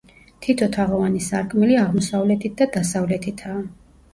[0.45, 3.63] თითო თაღოვანი სარკმელი აღმოსავლეთით და დასავლეთითაა.